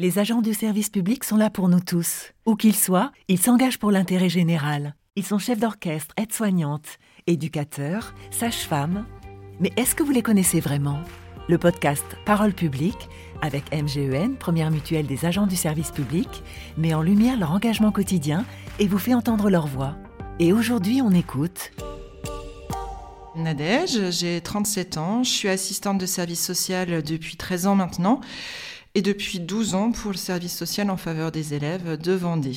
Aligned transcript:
Les 0.00 0.18
agents 0.18 0.42
du 0.42 0.54
service 0.54 0.90
public 0.90 1.22
sont 1.22 1.36
là 1.36 1.50
pour 1.50 1.68
nous 1.68 1.78
tous. 1.78 2.32
Où 2.46 2.56
qu'ils 2.56 2.74
soient, 2.74 3.12
ils 3.28 3.38
s'engagent 3.38 3.78
pour 3.78 3.92
l'intérêt 3.92 4.28
général. 4.28 4.96
Ils 5.14 5.24
sont 5.24 5.38
chefs 5.38 5.60
d'orchestre, 5.60 6.12
aides-soignantes, 6.16 6.98
éducateurs, 7.28 8.12
sages-femmes. 8.32 9.06
Mais 9.60 9.70
est-ce 9.76 9.94
que 9.94 10.02
vous 10.02 10.10
les 10.10 10.20
connaissez 10.20 10.58
vraiment? 10.58 10.98
Le 11.48 11.58
podcast 11.58 12.02
Parole 12.26 12.54
publique, 12.54 13.08
avec 13.40 13.72
MGEN, 13.72 14.34
première 14.34 14.72
mutuelle 14.72 15.06
des 15.06 15.26
agents 15.26 15.46
du 15.46 15.54
service 15.54 15.92
public, 15.92 16.42
met 16.76 16.92
en 16.92 17.00
lumière 17.02 17.38
leur 17.38 17.52
engagement 17.52 17.92
quotidien 17.92 18.44
et 18.80 18.88
vous 18.88 18.98
fait 18.98 19.14
entendre 19.14 19.48
leur 19.48 19.68
voix. 19.68 19.96
Et 20.40 20.52
aujourd'hui, 20.52 21.02
on 21.02 21.12
écoute. 21.12 21.70
Nadège, 23.36 24.10
j'ai 24.10 24.40
37 24.40 24.98
ans, 24.98 25.22
je 25.22 25.30
suis 25.30 25.48
assistante 25.48 25.98
de 25.98 26.06
service 26.06 26.44
social 26.44 27.00
depuis 27.00 27.36
13 27.36 27.68
ans 27.68 27.76
maintenant 27.76 28.20
et 28.94 29.02
depuis 29.02 29.40
12 29.40 29.74
ans 29.74 29.92
pour 29.92 30.12
le 30.12 30.16
service 30.16 30.56
social 30.56 30.90
en 30.90 30.96
faveur 30.96 31.32
des 31.32 31.54
élèves 31.54 31.96
de 31.96 32.12
Vendée. 32.12 32.56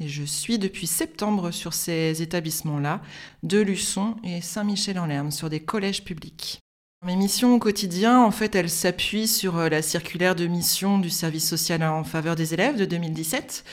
Et 0.00 0.08
je 0.08 0.24
suis 0.24 0.58
depuis 0.58 0.86
septembre 0.86 1.50
sur 1.50 1.72
ces 1.72 2.22
établissements-là, 2.22 3.00
de 3.42 3.60
Luçon 3.60 4.16
et 4.24 4.40
Saint-Michel-en-Lerme, 4.40 5.30
sur 5.30 5.50
des 5.50 5.60
collèges 5.60 6.04
publics. 6.04 6.58
Mes 7.04 7.16
missions 7.16 7.54
au 7.54 7.58
quotidien, 7.58 8.20
en 8.20 8.30
fait, 8.30 8.54
elles 8.54 8.70
s'appuient 8.70 9.28
sur 9.28 9.58
euh, 9.58 9.68
la 9.68 9.82
circulaire 9.82 10.34
de 10.34 10.46
mission 10.46 10.98
du 10.98 11.10
service 11.10 11.46
social 11.46 11.82
en 11.82 12.02
faveur 12.02 12.34
des 12.34 12.54
élèves 12.54 12.78
de 12.78 12.86
2017. 12.86 13.64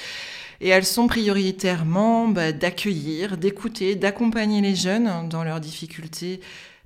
Et 0.60 0.70
elles 0.70 0.86
sont 0.86 1.08
prioritairement 1.08 2.28
bah, 2.28 2.52
d'accueillir, 2.52 3.38
d'écouter, 3.38 3.96
d'accompagner 3.96 4.62
les 4.62 4.76
jeunes 4.76 5.30
dans 5.30 5.44
leurs 5.44 5.62
difficultés 5.62 6.42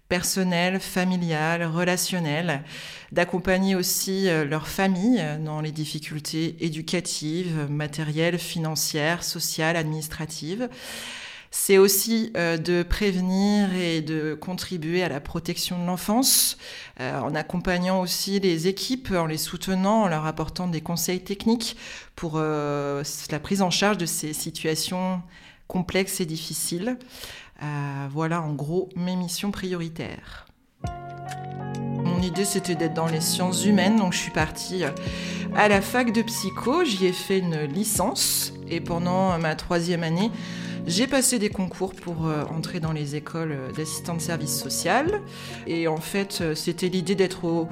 personnel, 0.09 0.79
familial, 0.79 1.63
relationnel, 1.63 2.63
d'accompagner 3.11 3.75
aussi 3.75 4.29
euh, 4.29 4.45
leur 4.45 4.67
famille 4.67 5.23
dans 5.43 5.61
les 5.61 5.71
difficultés 5.71 6.55
éducatives, 6.59 7.67
matérielles, 7.69 8.37
financières, 8.37 9.23
sociales, 9.23 9.75
administratives. 9.75 10.70
C'est 11.49 11.77
aussi 11.77 12.34
euh, 12.35 12.57
de 12.57 12.84
prévenir 12.84 13.73
et 13.73 14.01
de 14.01 14.35
contribuer 14.35 15.01
à 15.03 15.09
la 15.09 15.21
protection 15.21 15.81
de 15.81 15.87
l'enfance, 15.87 16.57
euh, 16.99 17.19
en 17.19 17.34
accompagnant 17.34 18.01
aussi 18.01 18.40
les 18.40 18.67
équipes, 18.67 19.12
en 19.12 19.25
les 19.25 19.37
soutenant, 19.37 20.03
en 20.03 20.07
leur 20.07 20.25
apportant 20.25 20.67
des 20.67 20.81
conseils 20.81 21.21
techniques 21.21 21.77
pour 22.15 22.37
la 22.37 23.40
prise 23.41 23.62
en 23.62 23.71
charge 23.71 23.97
de 23.97 24.05
ces 24.05 24.34
situations 24.34 25.21
complexes 25.68 26.21
et 26.21 26.26
difficiles. 26.26 26.98
Euh, 27.63 28.08
voilà 28.12 28.41
en 28.41 28.54
gros 28.54 28.90
mes 28.96 29.16
missions 29.16 29.52
prioritaires. 29.52 30.46
Mon 32.04 32.21
idée 32.21 32.46
c'était 32.46 32.76
d'être 32.76 32.94
dans 32.94 33.08
les 33.08 33.21
sciences 33.21 33.66
humaines, 33.66 33.98
donc 33.98 34.13
je 34.13 34.20
suis 34.20 34.32
partie 34.32 34.84
euh, 34.84 34.91
à 35.55 35.68
la 35.68 35.82
fac 35.82 36.12
de 36.12 36.21
psycho, 36.21 36.84
j'y 36.84 37.05
ai 37.05 37.13
fait 37.13 37.40
une 37.40 37.63
licence 37.63 38.54
et 38.70 38.82
pendant 38.82 39.38
ma 39.40 39.55
troisième 39.55 40.04
année, 40.04 40.32
j'ai 40.86 41.08
passé 41.08 41.40
des 41.40 41.49
concours 41.49 41.96
pour 41.96 42.27
euh, 42.27 42.43
entrer 42.46 42.80
dans 42.80 42.91
les 42.91 43.16
écoles 43.16 43.58
d'assistants 43.76 44.16
de 44.16 44.21
service 44.21 44.55
social. 44.60 45.21
Et 45.66 45.88
en 45.88 45.98
fait, 45.98 46.54
c'était 46.54 46.90
l'idée 46.90 47.16
d'être 47.16 47.46
au, 47.46 47.70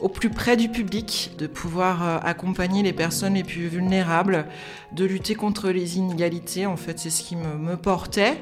au 0.00 0.08
plus 0.08 0.30
près 0.30 0.56
du 0.56 0.68
public, 0.68 1.32
de 1.38 1.46
pouvoir 1.46 2.02
euh, 2.02 2.18
accompagner 2.22 2.82
les 2.82 2.92
personnes 2.92 3.34
les 3.34 3.44
plus 3.44 3.68
vulnérables, 3.68 4.46
de 4.92 5.04
lutter 5.04 5.34
contre 5.34 5.70
les 5.70 5.98
inégalités. 5.98 6.66
En 6.66 6.76
fait, 6.76 6.98
c'est 6.98 7.10
ce 7.10 7.22
qui 7.22 7.36
me, 7.36 7.76
portait. 7.76 8.40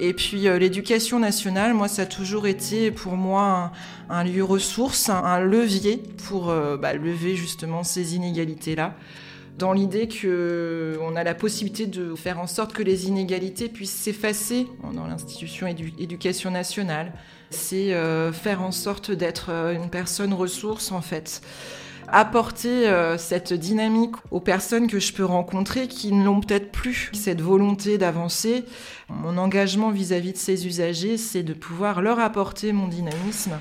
Et 0.00 0.12
puis 0.12 0.48
euh, 0.48 0.58
l'éducation 0.58 1.18
nationale, 1.18 1.74
moi, 1.74 1.88
ça 1.88 2.02
a 2.02 2.06
toujours 2.06 2.46
été 2.46 2.90
pour 2.90 3.16
moi 3.16 3.72
un, 4.08 4.24
lieu 4.24 4.44
ressource, 4.44 5.08
un, 5.08 5.40
levier 5.40 6.02
pour 6.28 6.50
euh, 6.50 6.76
bah, 6.76 6.94
lever 6.94 7.36
justement 7.36 7.82
ces 7.82 8.14
inégalités-là 8.14 8.94
dans 9.58 9.72
l'idée 9.72 10.08
qu'on 10.08 11.16
a 11.16 11.24
la 11.24 11.34
possibilité 11.34 11.86
de 11.86 12.14
faire 12.14 12.40
en 12.40 12.46
sorte 12.46 12.72
que 12.72 12.82
les 12.82 13.08
inégalités 13.08 13.68
puissent 13.68 13.94
s'effacer 13.94 14.66
dans 14.94 15.06
l'institution 15.06 15.66
éducation 15.66 16.50
nationale. 16.50 17.12
C'est 17.50 17.92
euh, 17.92 18.32
faire 18.32 18.62
en 18.62 18.72
sorte 18.72 19.10
d'être 19.10 19.50
euh, 19.50 19.74
une 19.74 19.90
personne 19.90 20.32
ressource 20.32 20.90
en 20.90 21.02
fait 21.02 21.42
apporter 22.08 22.88
euh, 22.88 23.16
cette 23.16 23.52
dynamique 23.52 24.16
aux 24.30 24.40
personnes 24.40 24.86
que 24.86 25.00
je 25.00 25.12
peux 25.12 25.24
rencontrer 25.24 25.88
qui 25.88 26.12
ne 26.12 26.24
l'ont 26.24 26.40
peut-être 26.40 26.70
plus. 26.70 27.10
Cette 27.14 27.40
volonté 27.40 27.96
d'avancer, 27.96 28.64
mon 29.08 29.38
engagement 29.38 29.90
vis-à-vis 29.90 30.30
-vis 30.30 30.32
de 30.32 30.38
ces 30.38 30.66
usagers, 30.66 31.16
c'est 31.16 31.42
de 31.42 31.54
pouvoir 31.54 32.02
leur 32.02 32.18
apporter 32.18 32.72
mon 32.72 32.88
dynamisme 32.88 33.52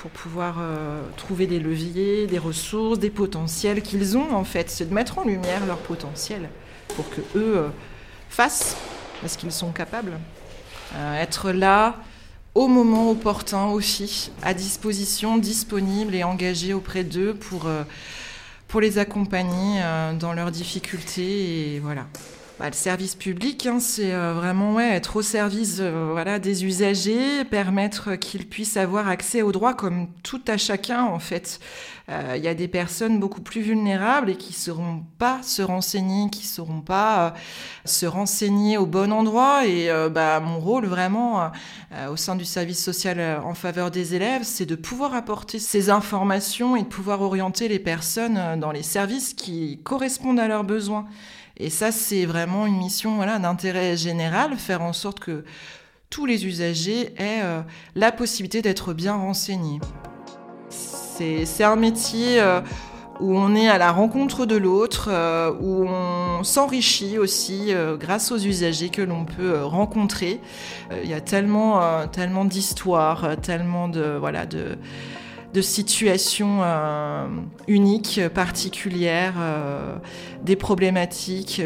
pour 0.00 0.10
pouvoir 0.10 0.56
euh, 0.60 1.02
trouver 1.16 1.46
des 1.46 1.58
leviers, 1.58 2.26
des 2.26 2.38
ressources, 2.38 2.98
des 2.98 3.10
potentiels 3.10 3.82
qu'ils 3.82 4.16
ont 4.16 4.32
en 4.32 4.44
fait. 4.44 4.70
C'est 4.70 4.88
de 4.88 4.94
mettre 4.94 5.18
en 5.18 5.24
lumière 5.24 5.66
leurs 5.66 5.78
potentiels 5.78 6.48
pour 6.94 7.08
que 7.10 7.20
eux 7.36 7.56
euh, 7.58 7.68
fassent 8.28 8.76
parce 9.20 9.36
qu'ils 9.36 9.52
sont 9.52 9.72
capables. 9.72 10.12
Euh, 10.94 11.20
être 11.20 11.50
là 11.50 11.96
au 12.54 12.68
moment 12.68 13.10
opportun 13.10 13.66
aussi, 13.66 14.30
à 14.42 14.54
disposition, 14.54 15.36
disponible 15.36 16.14
et 16.14 16.24
engagé 16.24 16.74
auprès 16.74 17.04
d'eux 17.04 17.34
pour, 17.34 17.68
pour 18.66 18.80
les 18.80 18.98
accompagner 18.98 19.80
dans 20.18 20.32
leurs 20.32 20.50
difficultés 20.50 21.74
et 21.74 21.78
voilà. 21.78 22.06
Bah, 22.58 22.66
le 22.66 22.74
service 22.74 23.14
public, 23.14 23.66
hein, 23.66 23.78
c'est 23.78 24.12
euh, 24.12 24.32
vraiment 24.32 24.80
être 24.80 25.14
au 25.14 25.22
service 25.22 25.76
euh, 25.78 26.38
des 26.40 26.64
usagers, 26.64 27.44
permettre 27.44 28.16
qu'ils 28.16 28.48
puissent 28.48 28.76
avoir 28.76 29.06
accès 29.06 29.42
aux 29.42 29.52
droits 29.52 29.74
comme 29.74 30.08
tout 30.24 30.40
à 30.48 30.56
chacun 30.56 31.04
en 31.04 31.20
fait. 31.20 31.60
Euh, 32.08 32.34
il 32.36 32.42
y 32.42 32.48
a 32.48 32.54
des 32.54 32.66
personnes 32.66 33.20
beaucoup 33.20 33.42
plus 33.42 33.60
vulnérables 33.60 34.30
et 34.30 34.34
qui 34.34 34.50
ne 34.50 34.56
sauront 34.56 35.04
pas 35.18 35.38
se 35.44 35.62
renseigner, 35.62 36.30
qui 36.30 36.40
ne 36.40 36.46
sauront 36.46 36.80
pas 36.80 37.32
se 37.84 38.06
renseigner 38.06 38.76
au 38.76 38.86
bon 38.86 39.12
endroit. 39.12 39.64
Et 39.64 39.88
bah, 40.10 40.40
mon 40.40 40.58
rôle 40.58 40.86
vraiment 40.86 41.52
au 42.10 42.16
sein 42.16 42.34
du 42.34 42.46
service 42.46 42.82
social 42.82 43.40
en 43.44 43.54
faveur 43.54 43.90
des 43.90 44.14
élèves, 44.14 44.42
c'est 44.42 44.66
de 44.66 44.74
pouvoir 44.74 45.14
apporter 45.14 45.58
ces 45.58 45.90
informations 45.90 46.76
et 46.76 46.82
de 46.82 46.88
pouvoir 46.88 47.20
orienter 47.20 47.68
les 47.68 47.78
personnes 47.78 48.58
dans 48.58 48.72
les 48.72 48.82
services 48.82 49.34
qui 49.34 49.80
correspondent 49.84 50.40
à 50.40 50.48
leurs 50.48 50.64
besoins. 50.64 51.06
Et 51.58 51.70
ça, 51.70 51.90
c'est 51.90 52.24
vraiment 52.24 52.66
une 52.66 52.76
mission 52.76 53.16
voilà, 53.16 53.38
d'intérêt 53.38 53.96
général, 53.96 54.56
faire 54.56 54.82
en 54.82 54.92
sorte 54.92 55.18
que 55.18 55.44
tous 56.08 56.24
les 56.24 56.46
usagers 56.46 57.12
aient 57.16 57.42
euh, 57.42 57.60
la 57.94 58.12
possibilité 58.12 58.62
d'être 58.62 58.94
bien 58.94 59.14
renseignés. 59.14 59.80
C'est 60.70 61.64
un 61.64 61.74
métier 61.74 62.40
euh, 62.40 62.60
où 63.18 63.36
on 63.36 63.56
est 63.56 63.68
à 63.68 63.76
la 63.76 63.90
rencontre 63.90 64.46
de 64.46 64.56
l'autre, 64.56 65.08
euh, 65.10 65.52
où 65.60 65.84
on 65.84 66.44
s'enrichit 66.44 67.18
aussi 67.18 67.72
grâce 67.98 68.30
aux 68.30 68.38
usagers 68.38 68.90
que 68.90 69.02
l'on 69.02 69.24
peut 69.24 69.64
rencontrer. 69.64 70.40
Il 71.02 71.10
y 71.10 71.14
a 71.14 71.20
tellement, 71.20 72.06
tellement 72.06 72.44
d'histoires, 72.44 73.36
tellement 73.42 73.88
de... 73.88 74.16
Voilà, 74.18 74.46
de 74.46 74.78
de 75.54 75.62
situations 75.62 76.60
euh, 76.62 77.26
uniques, 77.68 78.20
particulières, 78.34 79.34
euh, 79.38 79.96
des 80.42 80.56
problématiques, 80.56 81.62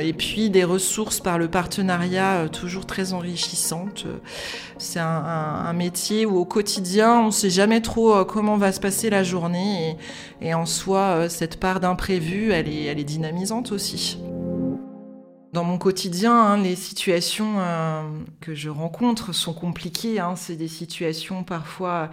et 0.00 0.12
puis 0.12 0.48
des 0.48 0.64
ressources 0.64 1.20
par 1.20 1.38
le 1.38 1.48
partenariat 1.48 2.34
euh, 2.34 2.48
toujours 2.48 2.86
très 2.86 3.12
enrichissantes. 3.12 4.06
C'est 4.78 5.00
un, 5.00 5.72
métier 5.72 6.26
où 6.26 6.36
au 6.36 6.44
quotidien, 6.44 7.20
on 7.20 7.26
ne 7.26 7.30
sait 7.30 7.50
jamais 7.50 7.80
trop 7.80 8.24
comment 8.24 8.56
va 8.56 8.72
se 8.72 8.80
passer 8.80 9.10
la 9.10 9.22
journée, 9.22 9.96
et, 10.40 10.54
en 10.54 10.66
soi, 10.66 11.28
cette 11.28 11.58
part 11.58 11.80
d'imprévu, 11.80 12.52
elle 12.52 12.68
est 12.68 13.04
dynamisante 13.04 13.72
aussi. 13.72 14.18
Dans 15.52 15.64
mon 15.64 15.78
quotidien, 15.78 16.32
hein, 16.32 16.56
les 16.58 16.76
situations 16.76 17.56
que 18.40 18.54
je 18.54 18.68
rencontre 18.68 19.32
sont 19.32 19.52
compliquées. 19.52 20.20
Hein. 20.20 20.36
C'est 20.36 20.54
des 20.54 20.68
situations 20.68 21.42
parfois 21.42 22.10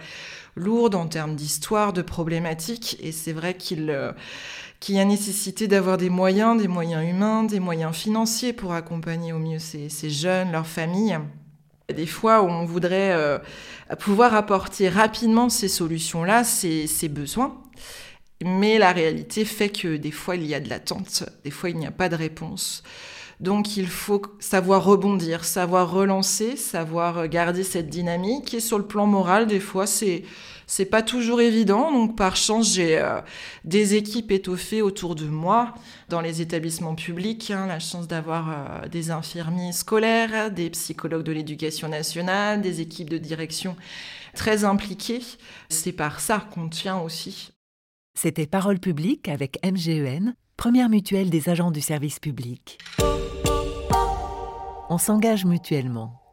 lourde 0.56 0.96
en 0.96 1.06
termes 1.06 1.36
d'histoire, 1.36 1.92
de 1.92 2.02
problématiques. 2.02 2.96
Et 3.00 3.12
c'est 3.12 3.32
vrai 3.32 3.54
qu'il 3.54 3.90
euh, 3.90 4.12
qu'il 4.80 4.96
y 4.96 5.00
a 5.00 5.04
nécessité 5.04 5.68
d'avoir 5.68 5.98
des 5.98 6.10
moyens, 6.10 6.60
des 6.60 6.68
moyens 6.68 7.08
humains, 7.08 7.44
des 7.44 7.60
moyens 7.60 7.94
financiers 7.94 8.52
pour 8.52 8.72
accompagner 8.72 9.32
au 9.32 9.38
mieux 9.38 9.58
ces, 9.58 10.10
jeunes, 10.10 10.52
leurs 10.52 10.66
familles. 10.66 11.18
Des 11.94 12.06
fois, 12.06 12.42
on 12.42 12.64
voudrait 12.64 13.12
euh, 13.12 13.38
pouvoir 13.98 14.34
apporter 14.34 14.88
rapidement 14.88 15.48
ces 15.48 15.68
solutions-là, 15.68 16.44
ces 16.44 17.08
besoins. 17.08 17.60
Mais 18.44 18.78
la 18.78 18.92
réalité 18.92 19.44
fait 19.44 19.68
que 19.68 19.96
des 19.96 20.12
fois, 20.12 20.36
il 20.36 20.46
y 20.46 20.54
a 20.54 20.60
de 20.60 20.68
l'attente, 20.68 21.24
des 21.44 21.50
fois, 21.50 21.70
il 21.70 21.76
n'y 21.76 21.86
a 21.86 21.90
pas 21.90 22.08
de 22.08 22.14
réponse. 22.14 22.84
Donc 23.40 23.76
il 23.76 23.86
faut 23.86 24.22
savoir 24.40 24.84
rebondir, 24.84 25.44
savoir 25.44 25.90
relancer, 25.90 26.56
savoir 26.56 27.28
garder 27.28 27.62
cette 27.62 27.88
dynamique. 27.88 28.54
Et 28.54 28.60
sur 28.60 28.78
le 28.78 28.86
plan 28.86 29.06
moral, 29.06 29.46
des 29.46 29.60
fois, 29.60 29.86
c'est 29.86 30.24
c'est 30.68 30.84
pas 30.84 31.02
toujours 31.02 31.40
évident. 31.40 31.90
Donc 31.90 32.16
par 32.16 32.36
chance, 32.36 32.74
j'ai 32.74 32.98
euh, 32.98 33.20
des 33.64 33.94
équipes 33.94 34.30
étoffées 34.30 34.82
autour 34.82 35.14
de 35.14 35.24
moi 35.24 35.74
dans 36.08 36.20
les 36.20 36.42
établissements 36.42 36.94
publics. 36.94 37.50
Hein, 37.50 37.66
la 37.66 37.80
chance 37.80 38.06
d'avoir 38.06 38.50
euh, 38.50 38.88
des 38.88 39.10
infirmiers 39.10 39.72
scolaires, 39.72 40.50
des 40.50 40.70
psychologues 40.70 41.24
de 41.24 41.32
l'éducation 41.32 41.88
nationale, 41.88 42.60
des 42.60 42.80
équipes 42.80 43.10
de 43.10 43.18
direction 43.18 43.76
très 44.34 44.64
impliquées. 44.64 45.22
C'est 45.70 45.92
par 45.92 46.20
ça 46.20 46.46
qu'on 46.52 46.68
tient 46.68 46.98
aussi. 46.98 47.50
C'était 48.14 48.46
Parole 48.46 48.78
publique 48.78 49.28
avec 49.28 49.58
MGEN, 49.64 50.34
première 50.56 50.88
mutuelle 50.90 51.30
des 51.30 51.48
agents 51.48 51.70
du 51.70 51.80
service 51.80 52.18
public. 52.18 52.78
On 54.90 54.96
s'engage 54.96 55.44
mutuellement. 55.44 56.27